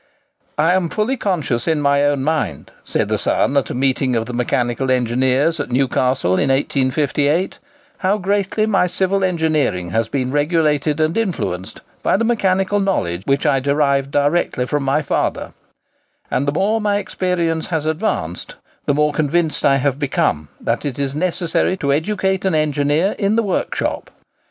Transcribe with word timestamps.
"I 0.57 0.73
am 0.73 0.89
fully 0.89 1.15
conscious 1.15 1.67
in 1.67 1.79
my 1.79 2.03
own 2.03 2.23
mind," 2.23 2.71
said 2.83 3.07
the 3.07 3.19
son 3.19 3.55
at 3.55 3.69
a 3.69 3.75
meeting 3.75 4.15
of 4.15 4.25
the 4.25 4.33
Mechanical 4.33 4.89
Engineers 4.89 5.59
at 5.59 5.69
Newcastle, 5.71 6.39
in 6.39 6.49
1858, 6.49 7.59
"how 7.99 8.17
greatly 8.17 8.65
my 8.65 8.87
civil 8.87 9.23
engineering 9.23 9.91
has 9.91 10.09
been 10.09 10.31
regulated 10.31 10.99
and 10.99 11.15
influenced 11.15 11.81
by 12.01 12.17
the 12.17 12.23
mechanical 12.23 12.79
knowledge 12.79 13.21
which 13.27 13.45
I 13.45 13.59
derived 13.59 14.09
directly 14.09 14.65
from 14.65 14.81
my 14.81 15.03
father; 15.03 15.53
and 16.31 16.47
the 16.47 16.51
more 16.51 16.81
my 16.81 16.97
experience 16.97 17.67
has 17.67 17.85
advanced, 17.85 18.55
the 18.87 18.95
more 18.95 19.13
convinced 19.13 19.63
I 19.63 19.75
have 19.75 19.99
become 19.99 20.47
that 20.59 20.83
it 20.83 20.97
is 20.97 21.13
necessary 21.13 21.77
to 21.77 21.93
educate 21.93 22.43
an 22.43 22.55
engineer 22.55 23.15
in 23.19 23.35
the 23.35 23.43
workshop. 23.43 24.09